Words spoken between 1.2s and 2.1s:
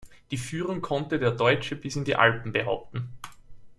Deutsche bis in